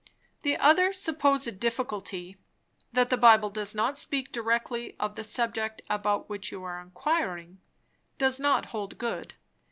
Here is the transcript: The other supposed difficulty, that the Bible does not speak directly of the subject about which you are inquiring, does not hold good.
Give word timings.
The 0.41 0.57
other 0.57 0.91
supposed 0.93 1.59
difficulty, 1.59 2.35
that 2.91 3.11
the 3.11 3.17
Bible 3.17 3.51
does 3.51 3.75
not 3.75 3.99
speak 3.99 4.31
directly 4.31 4.95
of 4.99 5.15
the 5.15 5.23
subject 5.23 5.83
about 5.91 6.27
which 6.27 6.51
you 6.51 6.63
are 6.63 6.79
inquiring, 6.81 7.59
does 8.17 8.39
not 8.39 8.65
hold 8.73 8.97
good. 8.97 9.35